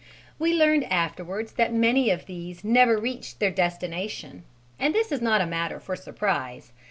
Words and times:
We 0.39 0.51
learned 0.55 0.85
afterwards 0.91 1.51
that 1.51 1.75
many 1.75 2.09
of 2.09 2.25
these 2.25 2.63
never 2.63 2.97
reached 2.97 3.39
their 3.39 3.51
destination; 3.51 4.41
and 4.79 4.95
this 4.95 5.11
is 5.11 5.21
not 5.21 5.41
a 5.41 5.45
matter 5.45 5.79
for 5.79 5.95
surprise. 5.95 6.71